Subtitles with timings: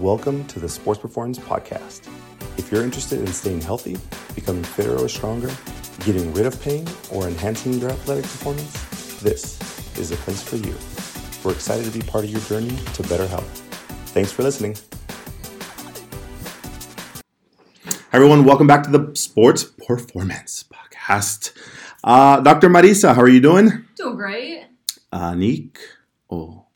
[0.00, 2.06] Welcome to the Sports Performance Podcast.
[2.58, 3.96] If you're interested in staying healthy,
[4.34, 5.50] becoming fitter or stronger,
[6.04, 9.58] getting rid of pain, or enhancing your athletic performance, this
[9.98, 10.74] is the place for you.
[11.42, 13.48] We're excited to be part of your journey to better health.
[14.12, 14.76] Thanks for listening.
[17.86, 18.44] Hi, everyone.
[18.44, 21.52] Welcome back to the Sports Performance Podcast.
[22.04, 22.68] Uh, Dr.
[22.68, 23.86] Marissa, how are you doing?
[23.96, 24.66] Doing great.
[25.10, 25.78] Uh, Nick?
[26.30, 26.66] Oh,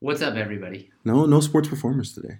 [0.00, 0.89] What's up, everybody?
[1.04, 2.38] No, no sports performers today.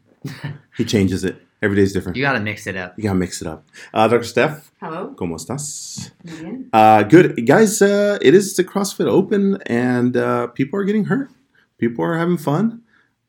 [0.76, 1.40] he changes it.
[1.62, 2.16] Every day is different.
[2.16, 2.94] You gotta mix it up.
[2.96, 3.66] You gotta mix it up.
[3.92, 4.24] Uh, Dr.
[4.24, 5.14] Steph, Hello.
[5.18, 6.10] ¿cómo estás?
[6.24, 6.70] Bien.
[6.72, 7.46] Uh, good.
[7.46, 11.30] Guys, uh, it is the CrossFit Open, and uh, people are getting hurt.
[11.76, 12.82] People are having fun,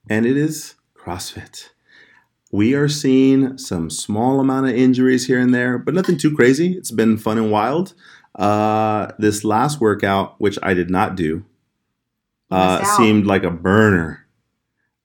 [0.10, 1.72] and it is CrossFit.
[2.54, 6.74] We are seeing some small amount of injuries here and there, but nothing too crazy.
[6.74, 7.94] It's been fun and wild.
[8.36, 11.44] Uh, this last workout, which I did not do,
[12.50, 14.21] uh, seemed like a burner.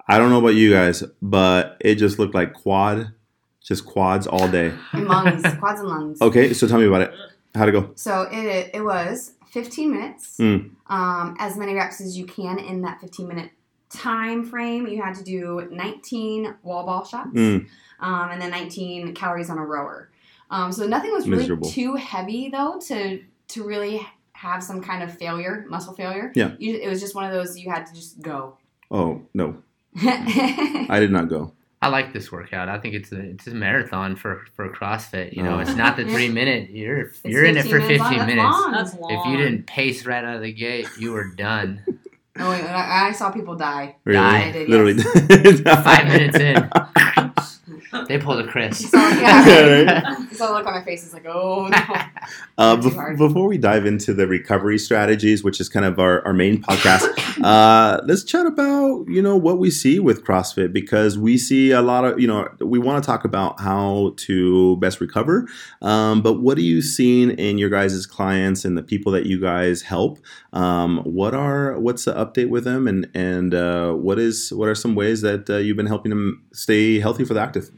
[0.08, 3.12] I don't know about you guys, but it just looked like quad,
[3.62, 4.72] just quads all day.
[4.92, 6.20] And lungs, quads and lungs.
[6.22, 7.12] Okay, so tell me about it.
[7.54, 7.90] How'd it go?
[7.96, 10.70] So it it was 15 minutes, Mm.
[10.88, 13.50] um, as many reps as you can in that 15 minute
[13.88, 14.86] time frame.
[14.86, 17.66] You had to do 19 wall ball shots, Mm.
[18.00, 20.10] um, and then 19 calories on a rower.
[20.50, 21.68] Um, so nothing was really Miserable.
[21.70, 26.30] too heavy though to to really have some kind of failure, muscle failure.
[26.34, 26.52] Yeah.
[26.58, 28.58] You, it was just one of those you had to just go.
[28.90, 29.56] Oh no,
[30.02, 31.52] I I did not go.
[31.82, 32.68] I like this workout.
[32.68, 35.34] I think it's a it's a marathon for for CrossFit.
[35.34, 35.58] You know, Oh.
[35.60, 36.70] it's not the three minute.
[36.70, 38.08] You're It's you're in it 15 for minutes long.
[38.10, 38.52] fifteen That's minutes.
[38.62, 38.72] long.
[38.72, 39.10] That's long.
[39.12, 41.82] If you didn't pace right out of the gate, you were done.
[42.38, 43.96] Oh, wait, I, I saw people die.
[44.04, 44.18] Really?
[44.20, 44.44] Die.
[44.48, 45.02] I did, Literally.
[45.64, 46.54] Five minutes in,
[48.08, 48.90] they pulled a Chris.
[48.90, 49.84] So, yeah.
[49.84, 50.18] Right.
[50.30, 51.04] You saw the look on my face.
[51.04, 51.78] It's like, oh no.
[52.58, 56.26] Uh, Too bef- before we dive into the recovery strategies, which is kind of our,
[56.26, 57.06] our main podcast,
[57.44, 61.82] uh, let's chat about you know what we see with CrossFit because we see a
[61.82, 65.46] lot of you know we want to talk about how to best recover,
[65.82, 69.38] um, but what are you seeing in your guys' clients and the people that you
[69.38, 70.18] guys help?
[70.54, 74.74] Um, what are what's the update with them and and uh, what is what are
[74.74, 77.70] some ways that uh, you've been helping them stay healthy for the active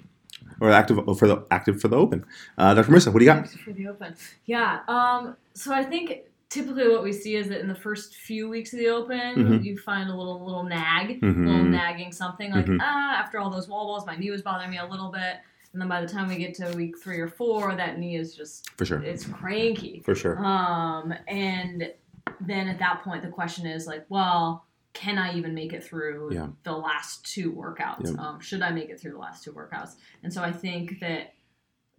[0.61, 2.25] or active for the active for the open?
[2.57, 2.91] Uh, Dr.
[2.93, 3.49] Marissa, what do you got?
[3.49, 4.15] for the open.
[4.47, 4.81] Yeah.
[4.89, 5.37] Um.
[5.55, 8.79] So I think typically what we see is that in the first few weeks of
[8.79, 9.65] the open, Mhm.
[9.65, 11.47] you find a little little nag, Mhm.
[11.47, 12.79] little nagging something like Mhm.
[12.81, 13.17] ah.
[13.19, 15.37] After all those wall balls, my knee was bothering me a little bit,
[15.73, 18.35] and then by the time we get to week three or four, that knee is
[18.35, 19.01] just For sure.
[19.03, 20.01] it's cranky.
[20.05, 20.39] For sure.
[20.45, 21.13] Um.
[21.27, 21.93] And
[22.41, 24.65] then at that point, the question is like, well.
[24.99, 26.49] Can I even make it through Yeah.
[26.65, 28.13] the last two workouts?
[28.17, 28.21] Yeah.
[28.21, 29.95] Um, should I make it through the last two workouts?
[30.25, 31.35] And so I think that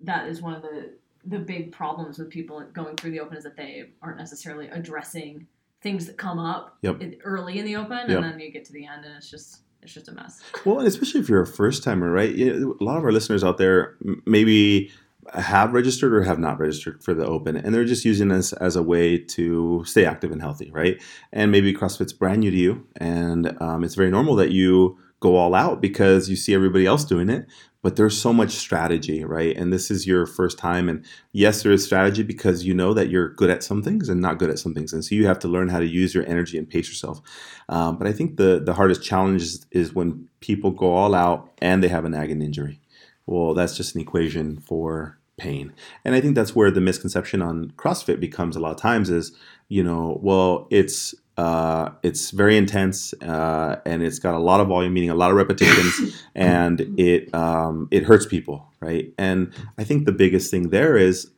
[0.01, 0.93] that is one of the
[1.25, 5.45] the big problems with people going through the open is that they aren't necessarily addressing
[5.81, 7.01] things that come up Yep.
[7.25, 8.09] early in the open, Yep.
[8.09, 10.41] and then you get to the end and it's just it's just a mess.
[10.65, 12.37] Well, and especially if you're a first timer, right?
[12.37, 13.95] A lot of our listeners out there
[14.25, 14.91] maybe
[15.33, 18.75] have registered or have not registered for the open, and they're just using this as
[18.75, 21.01] a way to stay active and healthy, right?
[21.31, 25.35] And maybe CrossFit's brand new to you, and um, it's very normal that you go
[25.35, 27.45] all out because you see everybody else doing it.
[27.81, 29.55] But there's so much strategy, right?
[29.55, 33.09] And this is your first time, and yes, there is strategy because you know that
[33.09, 35.39] you're good at some things and not good at some things, and so you have
[35.39, 37.21] to learn how to use your energy and pace yourself.
[37.69, 41.51] Um, but I think the the hardest challenge is, is when people go all out
[41.61, 42.81] and they have a nagging injury.
[43.25, 45.73] Well, that's just an equation for pain,
[46.05, 49.31] and I think that's where the misconception on CrossFit becomes a lot of times is,
[49.67, 54.67] you know, well, it's uh, it's very intense uh, and it's got a lot of
[54.67, 59.13] volume, meaning a lot of repetitions, and it um, it hurts people, right?
[59.17, 61.31] And I think the biggest thing there is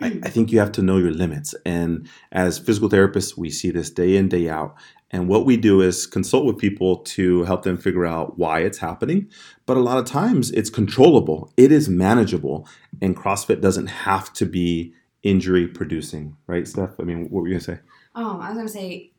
[0.00, 1.54] I, I think you have to know your limits.
[1.64, 4.74] And as physical therapists, we see this day in, day out.
[5.10, 8.78] And what we do is consult with people to help them figure out why it's
[8.78, 9.30] happening.
[9.64, 12.68] But a lot of times it's controllable, it is manageable.
[13.00, 16.98] And CrossFit doesn't have to be injury producing, right, Steph?
[17.00, 17.78] I mean, what were you to say?
[18.14, 19.12] Oh, I was gonna say,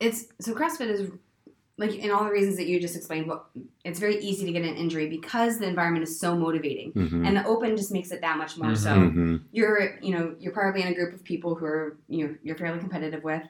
[0.00, 1.10] it's so CrossFit is
[1.82, 3.26] like in all the reasons that you just explained.
[3.26, 3.46] What
[3.84, 7.26] it's very easy to get an injury because the environment is so motivating, Mhm.
[7.26, 8.74] and the open just makes it that much more.
[8.76, 9.42] So Mhm.
[9.50, 12.56] you're, you know, you're probably in a group of people who are, you know, you're
[12.56, 13.42] fairly competitive with.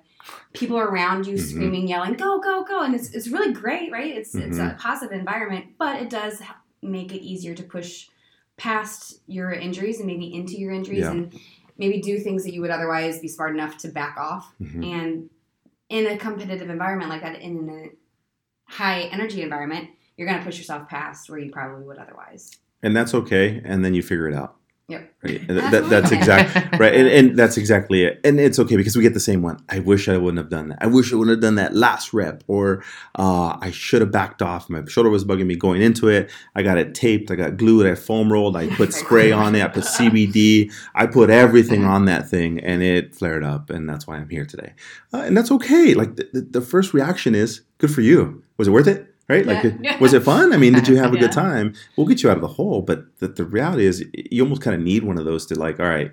[0.54, 1.40] People around you Mhm.
[1.50, 4.16] screaming, yelling, "Go, go, go!" And it's it's really great, right?
[4.16, 4.76] It's it's Mm-hmm.
[4.76, 6.40] a positive environment, but it does
[6.80, 8.08] make it easier to push
[8.56, 11.12] past your injuries and maybe into your injuries Yeah.
[11.12, 11.32] and
[11.78, 14.54] maybe do things that you would otherwise be smart enough to back off.
[14.60, 14.84] Mhm.
[14.84, 15.30] And
[15.88, 17.90] in a competitive environment like that, in a
[18.72, 22.50] high energy environment, you're going to push yourself past where you probably would otherwise.
[22.82, 23.60] And that's okay.
[23.64, 24.56] And then you figure it out.
[24.88, 25.14] Yep.
[25.22, 25.40] Right.
[25.72, 28.20] That, that's exactly right, and, and that's exactly it.
[28.24, 29.62] And it's okay because we get the same one.
[29.68, 30.78] I wish I wouldn't have done that.
[30.82, 32.82] I wish I wouldn't have done that last rep, or
[33.18, 34.68] uh, I should have backed off.
[34.68, 36.30] My shoulder was bugging me going into it.
[36.54, 37.30] I got it taped.
[37.30, 37.86] I got glued.
[37.86, 38.56] I foam rolled.
[38.56, 39.62] I put spray on it.
[39.62, 40.72] I put CBD.
[40.94, 43.70] I put everything on that thing, and it flared up.
[43.70, 44.74] And that's why I'm here today.
[45.14, 45.94] Uh, and that's okay.
[45.94, 48.42] Like the, the, the first reaction is good for you.
[48.56, 49.06] Was it worth it?
[49.28, 49.44] Right?
[49.46, 49.98] Like, Yeah.
[50.00, 50.52] was it fun?
[50.52, 51.22] I mean, did you have a Yeah.
[51.22, 51.74] good time?
[51.96, 52.80] We'll get you out of the hole.
[52.82, 55.78] But the, the reality is, you almost kind of need one of those to like,
[55.80, 56.10] all right,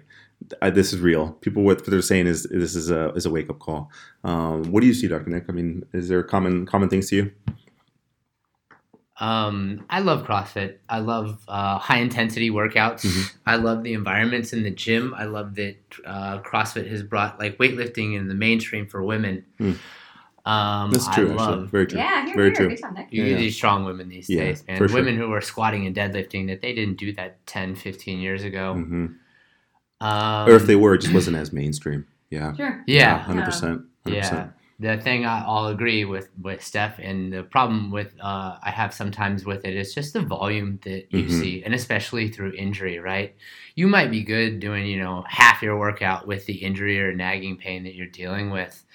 [0.61, 1.31] I, this is real.
[1.41, 3.91] People, what they're saying is this is a is a wake up call.
[4.23, 5.29] Um, what do you see, Dr.
[5.29, 5.45] Nick?
[5.49, 7.31] I mean, is there common common things to you?
[9.19, 10.77] Um, I love CrossFit.
[10.87, 13.01] I love uh, high intensity workouts.
[13.05, 13.33] Mhm.
[13.45, 15.13] I love the environments in the gym.
[15.13, 15.75] I love that
[16.05, 19.43] uh, CrossFit has brought like weightlifting in the mainstream for women.
[19.57, 19.73] Hmm.
[20.45, 21.31] Um, That's true.
[21.31, 21.99] I Actually, very true.
[21.99, 22.55] Yeah, here, Very here.
[22.55, 22.69] true.
[22.69, 23.37] Good you Yeah.
[23.37, 24.77] these strong women these Yeah, days, man.
[24.77, 24.97] for sure.
[24.97, 28.73] Women who are squatting and deadlifting that they didn't do that 10, 15 years ago.
[28.75, 29.07] hmm
[30.01, 32.07] Um, or if they were, it just wasn't as mainstream.
[32.29, 32.55] Yeah.
[32.55, 32.83] Sure.
[32.87, 33.81] yeah, Hundred percent.
[34.05, 34.49] Yeah,
[34.79, 38.93] the thing I, I'll agree with with Steph, and the problem with uh, I have
[38.93, 41.31] sometimes with it is just the volume that you Mhm.
[41.31, 42.99] see, and especially through injury.
[42.99, 43.35] Right,
[43.75, 47.57] you might be good doing you know half your workout with the injury or nagging
[47.57, 48.85] pain that you're dealing with,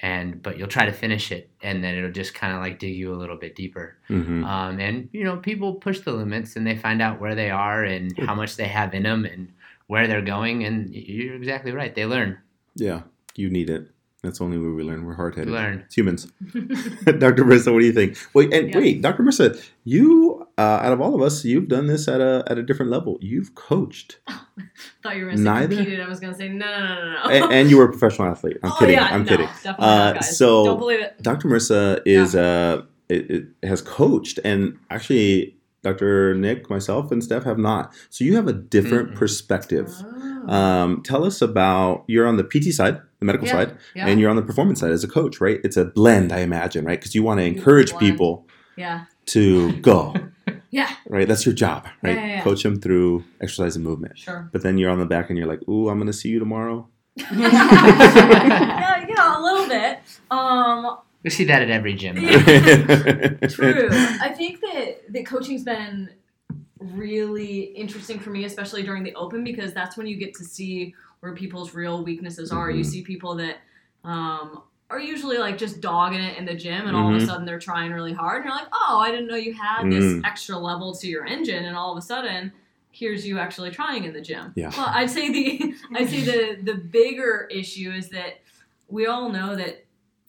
[0.00, 2.94] and but you'll try to finish it, and then it'll just kind of like dig
[2.94, 3.96] you a little bit deeper.
[4.08, 7.50] hmm Um, and you know, people push the limits, and they find out where they
[7.50, 9.52] are and how much they have in them, and
[9.86, 10.64] where they're going.
[10.64, 12.38] And you're exactly right; they learn.
[12.74, 13.02] Yeah.
[13.36, 13.88] You need it.
[14.22, 15.04] That's the only way we learn.
[15.04, 15.52] We're hard headed.
[15.52, 15.82] Learn.
[15.86, 16.24] It's humans.
[16.52, 17.44] Dr.
[17.44, 18.16] Marissa, what do you think?
[18.34, 18.78] Wait, and Yeah.
[18.78, 19.22] wait, Dr.
[19.22, 22.62] Marissa, you uh, out of all of us, you've done this at a at a
[22.62, 23.16] different level.
[23.20, 24.18] You've coached,
[25.02, 25.76] thought you were gonna say Neither?
[25.76, 26.00] competed.
[26.00, 27.30] I was gonna say no, no, no, no, no.
[27.30, 28.58] and, and you were a professional athlete.
[28.62, 28.96] I'm Oh, kidding.
[28.96, 29.46] yeah, I'm no, kidding.
[29.46, 30.36] Definitely Uh, not, guys.
[30.36, 31.22] so- don't believe it.
[31.22, 31.48] Dr.
[31.48, 36.34] Marissa is uh, it, it has coached, and actually, Dr.
[36.34, 37.94] Nick, myself, and Steph have not.
[38.10, 39.16] So you have a different Mm-mm.
[39.16, 39.88] perspective.
[40.04, 40.52] Oh.
[40.52, 44.06] Um, tell us about you're on the PT side, the medical Yeah, side, yeah.
[44.08, 45.60] and you're on the performance side as a coach, right?
[45.62, 46.98] It's a blend, I imagine, right?
[46.98, 48.46] Because you want to encourage people
[48.76, 50.14] yeah, to go,
[50.70, 51.26] yeah, right?
[51.28, 52.14] That's your job, right?
[52.16, 52.42] Yeah, yeah, yeah.
[52.42, 54.18] Coach them through exercise and movement.
[54.18, 54.48] sure.
[54.52, 56.38] But then you're on the back and you're like, "Ooh, I'm going to see you
[56.38, 59.98] tomorrow." yeah, yeah, a little bit.
[60.30, 62.14] Um, We see that at every gym.
[62.16, 62.28] though.
[63.48, 63.88] True.
[64.20, 66.10] I think that that coaching's been
[66.80, 70.94] really interesting for me, especially during the open, because that's when you get to see
[71.20, 72.70] where people's real weaknesses are.
[72.70, 72.86] You Mhm.
[72.86, 73.56] see people that
[74.04, 74.62] um,
[74.98, 77.58] are usually like just dogging it in the gym, and all of a sudden they're
[77.58, 80.24] trying really hard, and you're like, oh, I didn't know you had this Mm.
[80.24, 82.52] extra level to your engine, and all of a sudden.
[82.90, 84.52] Here's you actually trying in the gym.
[84.56, 84.70] Yeah.
[84.76, 88.40] Well, I'd say the I'd say the the bigger issue is that
[88.88, 89.84] we all know that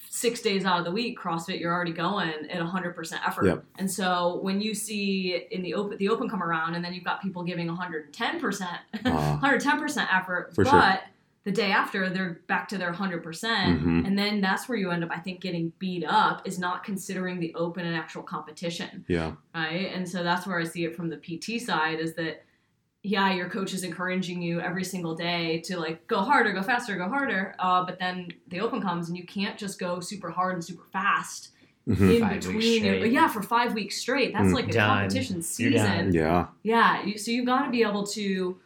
[0.07, 3.45] six days out of the week, CrossFit, you're already going at 100% effort.
[3.45, 3.63] Yep.
[3.79, 7.05] And so when you see in the open, the open come around, and then you've
[7.05, 8.67] got people giving 110%,
[9.05, 9.39] Ah.
[9.41, 10.99] 110% effort, For but sure.
[11.45, 14.05] The day after they're back to their 100%, percent Mhm.
[14.05, 17.39] and then that's where you end up, I think, getting beat up is not considering
[17.39, 19.31] the open and actual competition yeah.
[19.55, 19.91] right?
[19.95, 22.43] And so that's where I see it from the PT side is that
[23.01, 26.97] yeah, your coach is encouraging you every single day to like go harder, go faster,
[26.97, 27.55] go harder.
[27.57, 30.83] Uh, but then the open comes and you can't just go super hard and super
[30.91, 31.51] fast
[31.87, 32.15] Mhm.
[32.15, 32.83] in Five between.
[32.83, 34.33] Your, yeah, for five weeks straight.
[34.33, 34.53] That's Mm.
[34.53, 34.89] like a Done.
[35.03, 36.11] competition season.
[36.13, 36.47] Yeah.
[36.63, 38.59] Yeah, you, so you've got to be able to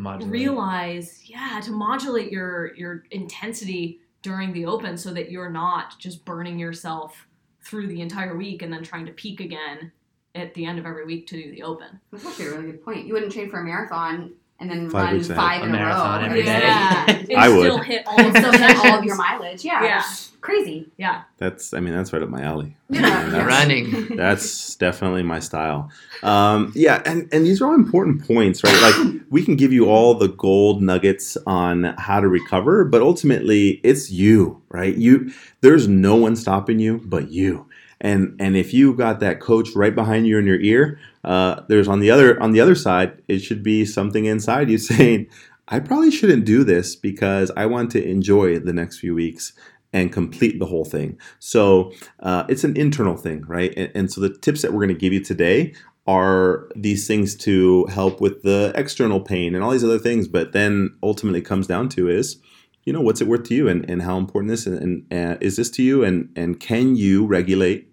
[0.00, 0.32] Modulate.
[0.32, 6.24] realize, yeah, to modulate your your intensity during the open so that you're not just
[6.24, 7.26] burning yourself
[7.62, 9.92] through the entire week and then trying to peak again
[10.34, 12.00] at the end of every week to do the open.
[12.12, 13.06] That's actually a really good point.
[13.06, 15.40] You wouldn't train for a marathon and then Five run weeks ahead.
[15.42, 16.26] five A in a, marathon row.
[16.26, 16.58] every day.
[16.60, 17.60] Yeah, and I would.
[17.62, 19.06] still hit all And of still those hit all of sessions.
[19.06, 19.64] your mileage.
[19.64, 19.82] Yeah.
[19.84, 19.98] Yeah.
[19.98, 20.88] that's Crazy.
[20.96, 22.74] Yeah, That's I mean that's right up my alley.
[22.88, 23.24] Yeah.
[23.24, 24.16] And that's- Running.
[24.16, 25.90] That's definitely my style.
[26.22, 28.80] Um, yeah, and, and these are all important points, right?
[28.80, 33.80] Like we can give you all the gold nuggets on how to recover, but ultimately
[33.82, 34.94] it's you, right?
[34.96, 37.66] You there's no one stopping you but you.
[38.00, 41.88] And and if you got that coach right behind you in your ear, uh, there's
[41.88, 45.26] on the other on the other side, it should be something inside you saying,
[45.68, 49.52] I probably shouldn't do this because I want to enjoy the next few weeks
[49.92, 51.18] and complete the whole thing.
[51.38, 53.72] So uh, it's an internal thing, right?
[53.76, 55.74] And, and so the tips that we're going to give you today
[56.06, 60.26] are these things to help with the external pain and all these other things.
[60.28, 62.40] But then ultimately comes down to is,
[62.84, 65.38] you know, what's it worth to you and, and how important this and, and uh,
[65.40, 67.89] is this to you and and can you regulate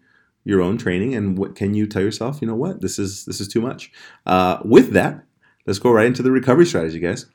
[0.48, 3.42] your own training and what can you tell yourself, you know what, this is this
[3.42, 3.92] is too much.
[4.26, 5.24] Uh, with that,
[5.66, 7.26] let's go right into the recovery strategy, guys.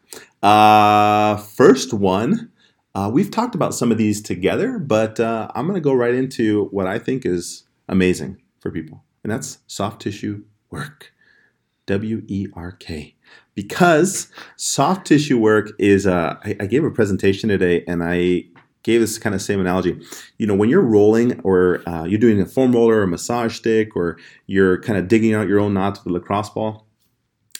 [0.42, 2.50] Uh, first one.
[2.94, 6.14] Uh, we've talked about some of these together, but uh, I'm going to go right
[6.14, 11.12] into what I think is amazing for people, and that's soft tissue work.
[11.86, 13.16] W E R K.
[13.54, 18.44] Because soft tissue work is, uh, I, I gave a presentation today and I
[18.82, 20.00] gave this kind of same analogy.
[20.38, 23.56] You know, when you're rolling or uh, you're doing a foam roller or a massage
[23.56, 26.86] stick or you're kind of digging out your own knots with a lacrosse ball,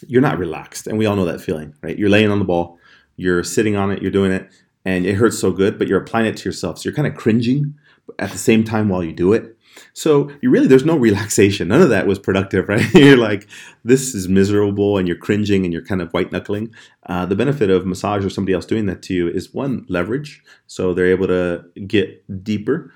[0.07, 0.87] you're not relaxed.
[0.87, 1.99] And we all know that feeling, right?
[1.99, 2.79] You're laying on the ball,
[3.17, 4.51] you're sitting on it, you're doing it,
[4.85, 6.79] and it hurts so good, but you're applying it to yourself.
[6.79, 7.75] So you're kind of cringing
[8.19, 9.57] at the same time while you do it.
[9.93, 11.69] So you really, there's no relaxation.
[11.69, 12.93] None of that was productive, right?
[12.95, 13.49] you're like,
[13.85, 16.75] this is miserable, and you're cringing and you're kind of white knuckling.
[17.07, 20.43] Uh, the benefit of massage or somebody else doing that to you is one leverage,
[20.67, 22.93] so they're able to get deeper,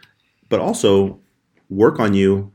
[0.49, 1.21] but also
[1.69, 2.53] work on you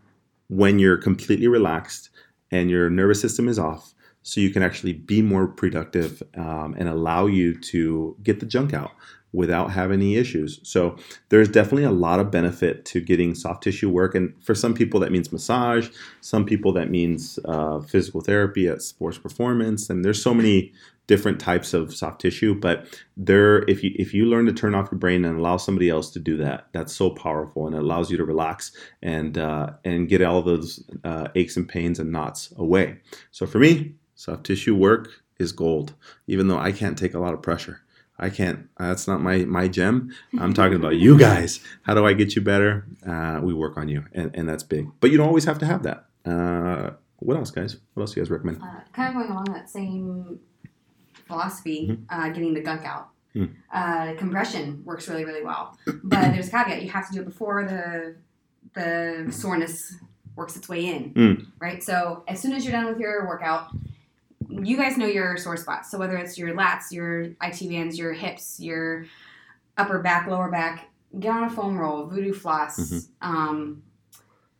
[0.48, 2.10] when you're completely relaxed
[2.51, 6.90] and your nervous system is off, so you can actually be more productive um, and
[6.90, 8.92] allow you to get the junk out
[9.34, 10.60] without having any issues.
[10.64, 10.98] So
[11.30, 15.00] there's definitely a lot of benefit to getting soft tissue work, and for some people
[15.00, 15.90] that means massage.
[16.22, 20.74] Some people that means uh, physical therapy at sports performance, and there's so many
[21.08, 22.54] different types of soft tissue.
[22.54, 25.90] But there, if you if you learn to turn off your brain and allow somebody
[25.90, 28.72] else to do that, that's so powerful, and it allows you to relax
[29.02, 32.98] and uh, and get all those uh, aches and pains and knots away.
[33.32, 35.10] So for me, soft tissue work
[35.40, 35.94] is gold,
[36.28, 37.82] even though I can't take a lot of pressure.
[38.22, 38.70] I can't.
[38.78, 40.12] That's not my my gem.
[40.40, 41.60] I'm talking about you guys.
[41.82, 42.86] How do I get you better?
[43.06, 44.88] Uh, we work on you, and, and that's big.
[45.00, 46.06] But you don't always have to have that.
[46.24, 47.78] Uh, what else, guys?
[47.94, 48.62] What else do you guys recommend?
[48.62, 50.40] Uh, kind of going along that same
[51.28, 53.10] philosophy, uh, getting the gunk out.
[53.74, 57.25] Uh, compression works really, really well, but there's a caveat: you have to do it
[57.25, 58.16] before the
[58.74, 59.96] the soreness
[60.36, 61.44] works its way in, Hmm.
[61.60, 61.82] right?
[61.82, 63.70] So as soon as you're done with your workout,
[64.63, 65.89] you guys know your sore spots.
[65.91, 69.05] So whether it's your lats, your IT bands, your hips, your
[69.77, 70.89] upper back, lower back,
[71.20, 73.08] get on a foam roll, voodoo floss, Mhm.
[73.22, 73.84] um,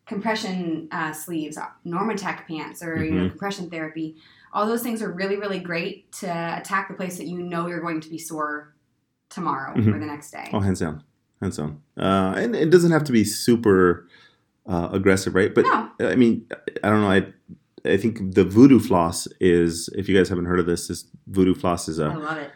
[0.06, 1.56] compression uh, sleeves,
[1.86, 3.30] Normatec pants, or you know Mhm.
[3.30, 4.16] compression therapy.
[4.52, 7.80] All those things are really, really great to attack the place that you know you're
[7.80, 8.74] going to be sore
[9.30, 9.94] tomorrow Mhm.
[9.94, 10.50] or the next day.
[10.52, 11.02] Oh, hands down,
[11.40, 11.80] hands down.
[11.96, 14.06] Uh, and it doesn't have to be super
[14.64, 15.52] uh, aggressive, right?
[15.52, 16.46] But no, I mean,
[16.84, 17.10] I don't know.
[17.10, 17.32] I
[17.84, 19.88] I think the voodoo floss is.
[19.96, 22.50] If you guys haven't heard of this, this voodoo floss is a I love it.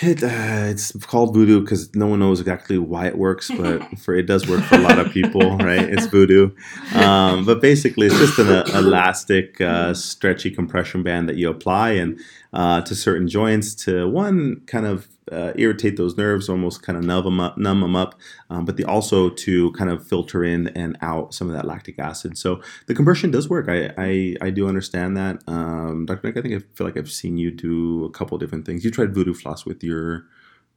[0.00, 4.14] It, uh, it's called voodoo because no one knows exactly why it works, but for
[4.14, 5.88] it does work for a lot of people, right?
[5.88, 6.50] It's voodoo.
[6.94, 11.92] Um, but basically, it's just an uh, elastic, uh, stretchy compression band that you apply
[11.92, 12.20] and
[12.52, 17.04] uh, to certain joints to one kind of uh, irritate those nerves, almost kind of
[17.04, 18.14] numb them up, numb them up,
[18.48, 21.98] um, but the also to kind of filter in and out some of that lactic
[21.98, 22.38] acid.
[22.38, 23.68] So the compression does work.
[23.68, 26.26] I I, I do understand that, um, Dr.
[26.28, 26.36] Nick.
[26.38, 28.84] I think I feel like I've seen you do a couple different things.
[28.84, 30.24] You tried voodoo floss with your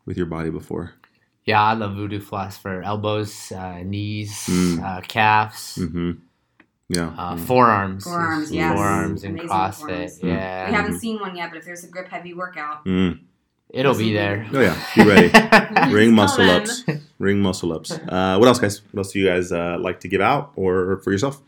[0.06, 0.94] with your body before.
[1.46, 4.84] Yeah, I love voodoo floss for elbows, uh, knees, Mm.
[4.84, 6.12] uh, calves, Mm-hmm.
[6.94, 7.14] Yeah.
[7.18, 7.40] uh, Mm.
[7.46, 8.76] forearms, Forearms, is- yes.
[8.76, 9.80] forearms and Amazing CrossFit.
[9.80, 10.20] forearms.
[10.24, 13.20] Yeah, we haven't seen one yet, but if there's a grip heavy workout, Mm.
[13.70, 14.46] it'll be there.
[14.54, 15.32] Oh yeah, be ready.
[15.96, 16.62] Ring muscle coming.
[16.62, 16.84] ups.
[17.20, 17.92] Ring muscle ups.
[17.92, 18.82] Uh, what else, guys?
[18.92, 21.42] What else do you guys uh, like to give out or for yourself?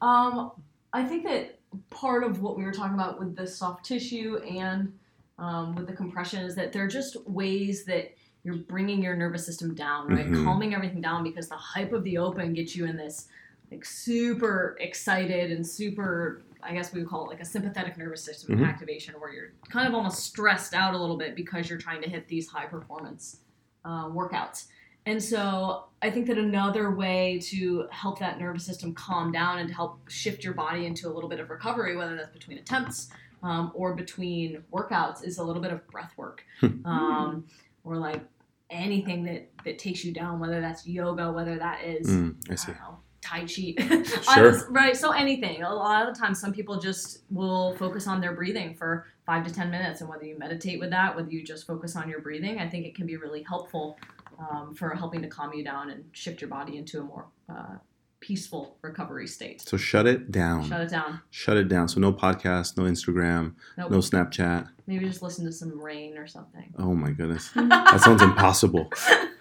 [0.00, 0.50] Um,
[0.92, 1.58] I think that
[1.90, 4.92] part of what we were talking about with the soft tissue and
[5.38, 8.12] um, with the compression is that they're just ways that
[8.44, 10.26] you're bringing your nervous system down, right?
[10.30, 10.44] Mhm.
[10.44, 13.26] Calming everything down because the hype of the open gets you in this
[13.74, 16.42] like super excited and super.
[16.62, 18.66] I guess we would call it like a sympathetic nervous system Mhm.
[18.66, 22.08] activation, where you're kind of almost stressed out a little bit because you're trying to
[22.08, 23.40] hit these high performance
[23.84, 24.68] uh, workouts.
[25.04, 29.68] And so I think that another way to help that nervous system calm down and
[29.68, 33.10] to help shift your body into a little bit of recovery, whether that's between attempts
[33.42, 36.42] um, or between workouts, is a little bit of breath work.
[36.86, 37.44] um,
[37.84, 38.22] or like
[38.70, 42.72] anything that, that takes you down, whether that's yoga, whether that is Mm, I see.
[42.72, 43.74] don't know, Tai Chi.
[44.34, 44.68] Sure.
[44.70, 44.96] Right.
[44.96, 45.62] So anything.
[45.62, 49.46] A lot of the time, some people just will focus on their breathing for five
[49.46, 50.00] to 10 minutes.
[50.00, 52.84] And whether you meditate with that, whether you just focus on your breathing, I think
[52.86, 53.96] it can be really helpful
[54.38, 57.76] um, for helping to calm you down and shift your body into a more uh,
[58.20, 59.60] peaceful recovery state.
[59.60, 60.66] So shut it down.
[60.68, 61.20] Shut it down.
[61.30, 61.88] Shut it down.
[61.88, 63.90] So no podcast, no Instagram, Nope.
[63.90, 64.68] no Snapchat.
[64.86, 66.72] Maybe just listen to some rain or something.
[66.78, 68.90] Oh my goodness, that sounds impossible.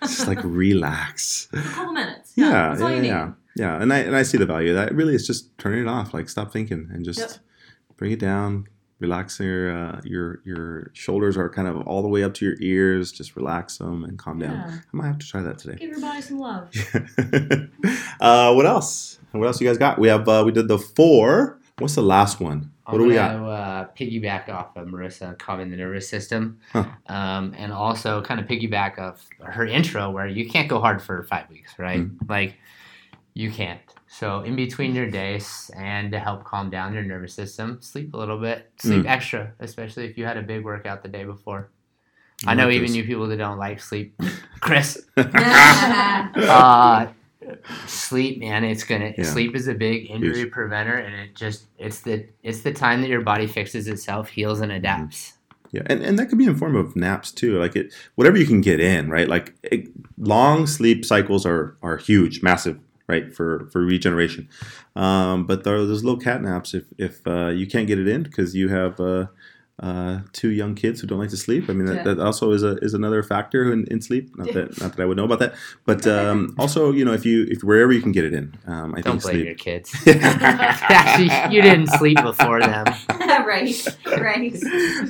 [0.02, 1.48] Just like relax.
[1.54, 2.34] a couple minutes.
[2.36, 3.82] Yeah, all yeah, yeah, yeah.
[3.82, 4.70] And I and I see the value.
[4.72, 6.14] of That really is just turning it off.
[6.14, 7.32] Like stop thinking and just Yep.
[7.98, 8.68] bring it down.
[9.00, 12.56] Relax your uh, your your shoulders are kind of all the way up to your
[12.62, 13.12] ears.
[13.12, 14.56] Just relax them and calm down.
[14.56, 15.76] I might have to try that today.
[15.78, 16.70] Give your body some love.
[18.22, 19.20] uh, what else?
[19.32, 20.00] What else you guys got?
[20.00, 21.60] We have uh, we did the four.
[21.80, 22.72] What's the last one?
[22.86, 23.50] What I'm do we gonna, got?
[23.50, 26.86] Uh, piggyback off of Marissa calming the nervous system, Huh.
[27.08, 31.24] um, and also kind of piggyback off her intro where you can't go hard for
[31.24, 32.02] five weeks, right?
[32.02, 32.30] Mm.
[32.30, 32.56] Like
[33.34, 33.82] you can't.
[34.08, 38.18] So in between your days and to help calm down your nervous system, sleep a
[38.18, 41.70] little bit, sleep extra, especially if you had a big workout the day before.
[42.46, 42.96] I know like even this.
[42.96, 44.20] you people that don't like sleep,
[44.60, 47.08] Chris, uh,
[47.88, 49.24] sleep, man, it's gonna Yeah.
[49.24, 50.52] sleep is a big injury Huge.
[50.52, 54.60] preventer, and it just it's the it's the time that your body fixes itself, heals,
[54.62, 55.34] and adapts.
[55.72, 57.58] Yeah, and, and that could be in form of naps too.
[57.60, 59.28] Like it, whatever you can get in, right?
[59.28, 59.88] Like it,
[60.18, 63.34] long sleep cycles are are huge, massive, right?
[63.34, 64.48] For for regeneration.
[64.96, 68.24] Um, but there those little cat naps if if uh, you can't get it in
[68.24, 69.28] because you have uh,
[69.80, 71.68] uh, two young kids who don't like to sleep.
[71.68, 72.04] I mean, that, Yeah.
[72.14, 74.30] that also is a is another factor in, in sleep.
[74.38, 77.26] Not that not that I would know about that, but um, also you know if
[77.26, 79.46] you if wherever you can get it in, um, I Don't think blame sleep.
[79.46, 79.92] your kids.
[80.08, 82.86] Actually, you didn't sleep before them.
[83.20, 83.88] right.
[84.06, 84.56] Right.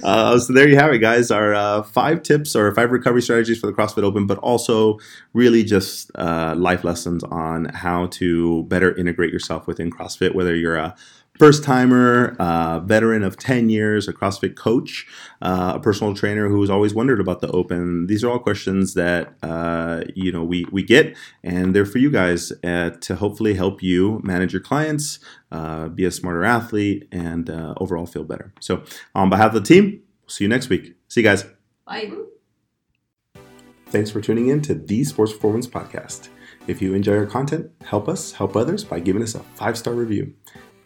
[0.03, 1.29] Uh, so there you have it, guys.
[1.32, 4.98] Our uh, five tips or five recovery strategies for the CrossFit Open, but also
[5.34, 10.77] really just uh, life lessons on how to better integrate yourself within CrossFit, whether you're
[10.77, 10.96] a
[11.40, 15.08] first timer, uh, veteran of 10 years, a CrossFit coach,
[15.42, 18.08] uh, a personal trainer who's always wondered about the open.
[18.08, 22.12] These are all questions that, uh, you know, we, we get and they're for you
[22.12, 25.20] guys uh, to hopefully help you manage your clients,
[25.52, 28.54] uh, be a smarter athlete and uh, overall feel better.
[28.60, 28.84] So
[29.16, 30.96] on behalf of the team, see you next week.
[31.08, 31.46] See you guys.
[31.86, 32.12] Bye.
[33.88, 36.30] Thanks for tuning in to the Sports Performance Podcast.
[36.66, 39.94] If you enjoy our content, help us help others by giving us a five star
[39.94, 40.34] review.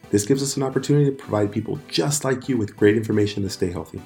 [0.09, 3.49] This gives us an opportunity to provide people just like you with great information to
[3.49, 4.01] stay healthy.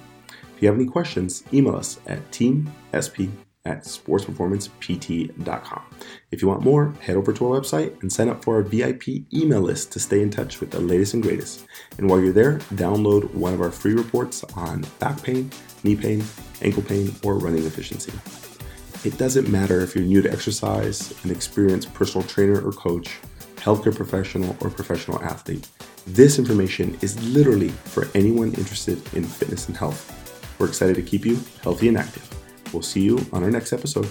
[0.55, 3.29] If you have any questions, email us at teamsp
[3.65, 5.81] at sportsperformancept.com.
[6.31, 9.07] If you want more, head over to our website and sign up for our VIP
[9.31, 11.67] email list to stay in touch with the latest and greatest.
[11.99, 15.51] And while you're there, download one of our free reports on back pain,
[15.83, 16.23] knee pain,
[16.63, 18.11] ankle pain, or running efficiency.
[19.07, 23.19] It doesn't matter if you're new to exercise, an experienced personal trainer or coach,
[23.57, 25.67] healthcare professional, or professional athlete.
[26.07, 30.17] This information is literally for anyone interested in fitness and health.
[30.59, 32.27] We're excited to keep you healthy and active.
[32.73, 34.09] We'll see you on our next episode.